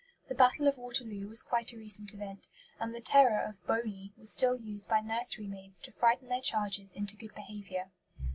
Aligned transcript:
The 0.29 0.33
Battle 0.33 0.67
of 0.67 0.79
Waterloo 0.79 1.27
was 1.27 1.43
quite 1.43 1.71
a 1.73 1.77
recent 1.77 2.11
event; 2.11 2.49
and 2.79 2.91
the 2.95 3.01
terror 3.01 3.39
of 3.47 3.63
"Boney" 3.67 4.13
was 4.17 4.33
still 4.33 4.59
used 4.59 4.89
by 4.89 4.99
nursery 5.01 5.45
maids 5.45 5.79
to 5.81 5.91
frighten 5.91 6.27
their 6.27 6.41
charges 6.41 6.95
into 6.95 7.15
good 7.15 7.35
behaviour. 7.35 7.91